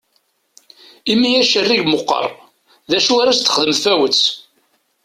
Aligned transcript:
Imi 1.11 1.31
acerrig 1.41 1.83
meqqaṛ, 1.87 2.25
d 2.89 2.91
acu 2.97 3.13
ar 3.21 3.27
as-d-teg 3.31 3.71
tfawett? 3.75 4.23